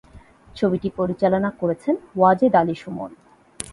ছবিটি 0.55 0.89
পরিচালনা 0.99 1.49
করেছেন 1.61 1.95
ওয়াজেদ 2.17 2.53
আলী 2.61 2.75
সুমন। 2.81 3.11